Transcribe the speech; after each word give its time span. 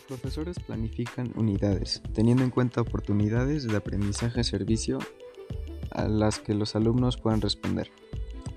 profesores 0.00 0.58
planifican 0.58 1.32
unidades, 1.36 2.02
teniendo 2.14 2.42
en 2.42 2.50
cuenta 2.50 2.80
oportunidades 2.80 3.64
de 3.64 3.76
aprendizaje-servicio 3.76 4.98
a 5.90 6.08
las 6.08 6.38
que 6.38 6.54
los 6.54 6.74
alumnos 6.74 7.16
puedan 7.16 7.40
responder. 7.40 7.90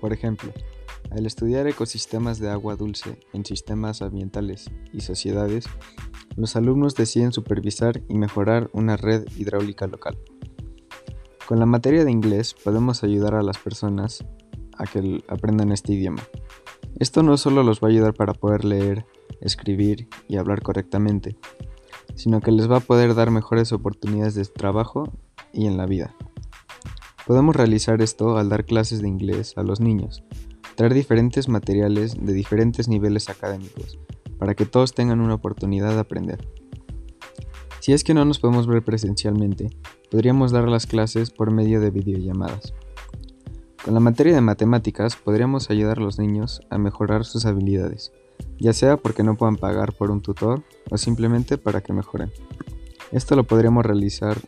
Por 0.00 0.12
ejemplo, 0.12 0.52
al 1.10 1.26
estudiar 1.26 1.66
ecosistemas 1.66 2.38
de 2.38 2.50
agua 2.50 2.76
dulce 2.76 3.18
en 3.32 3.44
sistemas 3.44 4.02
ambientales 4.02 4.70
y 4.92 5.00
sociedades, 5.00 5.66
los 6.36 6.56
alumnos 6.56 6.94
deciden 6.94 7.32
supervisar 7.32 8.02
y 8.08 8.18
mejorar 8.18 8.70
una 8.72 8.96
red 8.96 9.24
hidráulica 9.36 9.86
local. 9.86 10.18
Con 11.46 11.60
la 11.60 11.66
materia 11.66 12.04
de 12.04 12.10
inglés 12.10 12.54
podemos 12.54 13.04
ayudar 13.04 13.34
a 13.34 13.42
las 13.42 13.58
personas 13.58 14.24
a 14.76 14.84
que 14.84 15.24
aprendan 15.28 15.72
este 15.72 15.92
idioma. 15.92 16.22
Esto 16.98 17.22
no 17.22 17.36
solo 17.36 17.62
los 17.62 17.80
va 17.80 17.88
a 17.88 17.90
ayudar 17.90 18.14
para 18.14 18.32
poder 18.32 18.64
leer, 18.64 19.06
escribir 19.40 20.08
y 20.28 20.36
hablar 20.36 20.62
correctamente, 20.62 21.36
sino 22.14 22.40
que 22.40 22.52
les 22.52 22.70
va 22.70 22.78
a 22.78 22.80
poder 22.80 23.14
dar 23.14 23.30
mejores 23.30 23.72
oportunidades 23.72 24.34
de 24.34 24.44
trabajo 24.44 25.12
y 25.52 25.66
en 25.66 25.76
la 25.76 25.86
vida. 25.86 26.14
Podemos 27.26 27.56
realizar 27.56 28.00
esto 28.02 28.38
al 28.38 28.48
dar 28.48 28.64
clases 28.64 29.02
de 29.02 29.08
inglés 29.08 29.54
a 29.56 29.62
los 29.62 29.80
niños, 29.80 30.22
traer 30.76 30.94
diferentes 30.94 31.48
materiales 31.48 32.14
de 32.20 32.32
diferentes 32.32 32.88
niveles 32.88 33.28
académicos, 33.28 33.98
para 34.38 34.54
que 34.54 34.66
todos 34.66 34.94
tengan 34.94 35.20
una 35.20 35.34
oportunidad 35.34 35.94
de 35.94 36.00
aprender. 36.00 36.46
Si 37.80 37.92
es 37.92 38.04
que 38.04 38.14
no 38.14 38.24
nos 38.24 38.38
podemos 38.38 38.66
ver 38.66 38.82
presencialmente, 38.82 39.70
podríamos 40.10 40.52
dar 40.52 40.68
las 40.68 40.86
clases 40.86 41.30
por 41.30 41.50
medio 41.50 41.80
de 41.80 41.90
videollamadas. 41.90 42.74
Con 43.84 43.94
la 43.94 44.00
materia 44.00 44.34
de 44.34 44.40
matemáticas 44.40 45.14
podríamos 45.14 45.70
ayudar 45.70 45.98
a 45.98 46.02
los 46.02 46.18
niños 46.18 46.60
a 46.70 46.78
mejorar 46.78 47.24
sus 47.24 47.46
habilidades, 47.46 48.12
ya 48.58 48.72
sea 48.72 48.96
porque 48.96 49.22
no 49.22 49.36
puedan 49.36 49.56
pagar 49.56 49.92
por 49.92 50.10
un 50.10 50.20
tutor 50.20 50.62
o 50.90 50.98
simplemente 50.98 51.58
para 51.58 51.80
que 51.82 51.92
mejoren. 51.92 52.30
Esto 53.12 53.36
lo 53.36 53.44
podríamos 53.44 53.84
realizar 53.84 54.38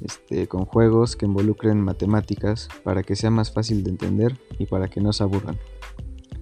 este, 0.00 0.48
con 0.48 0.64
juegos 0.64 1.16
que 1.16 1.26
involucren 1.26 1.80
matemáticas 1.80 2.68
para 2.82 3.02
que 3.02 3.16
sea 3.16 3.30
más 3.30 3.52
fácil 3.52 3.84
de 3.84 3.90
entender 3.90 4.38
y 4.58 4.66
para 4.66 4.88
que 4.88 5.00
no 5.00 5.12
se 5.12 5.22
aburran. 5.22 5.58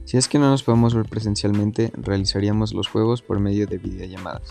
Si 0.05 0.17
es 0.17 0.28
que 0.28 0.39
no 0.39 0.50
nos 0.50 0.62
podemos 0.62 0.94
ver 0.94 1.06
presencialmente, 1.06 1.92
realizaríamos 1.94 2.72
los 2.72 2.89
juegos 2.89 3.22
por 3.22 3.39
medio 3.39 3.67
de 3.67 3.78
videollamadas. 3.78 4.48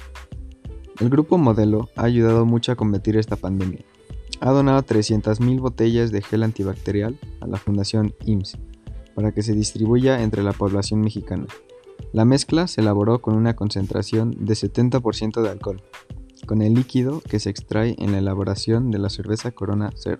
El 0.99 1.09
grupo 1.09 1.37
Modelo 1.37 1.89
ha 1.95 2.03
ayudado 2.03 2.45
mucho 2.45 2.71
a 2.71 2.75
combatir 2.75 3.17
esta 3.17 3.35
pandemia. 3.35 3.83
Ha 4.41 4.51
donado 4.51 4.81
300.000 4.83 5.59
botellas 5.59 6.11
de 6.11 6.21
gel 6.21 6.43
antibacterial 6.43 7.17
a 7.41 7.47
la 7.47 7.57
Fundación 7.57 8.13
IMSS 8.25 8.57
para 9.15 9.33
que 9.33 9.41
se 9.41 9.53
distribuya 9.53 10.21
entre 10.23 10.43
la 10.43 10.53
población 10.53 11.01
mexicana. 11.01 11.45
La 12.13 12.25
mezcla 12.25 12.67
se 12.67 12.81
elaboró 12.81 13.21
con 13.21 13.35
una 13.35 13.55
concentración 13.55 14.31
de 14.39 14.53
70% 14.53 15.41
de 15.41 15.49
alcohol, 15.49 15.81
con 16.45 16.61
el 16.61 16.73
líquido 16.73 17.21
que 17.21 17.39
se 17.39 17.49
extrae 17.49 17.95
en 17.99 18.11
la 18.11 18.17
elaboración 18.17 18.91
de 18.91 18.99
la 18.99 19.09
cerveza 19.09 19.51
Corona 19.51 19.91
Cero. 19.95 20.19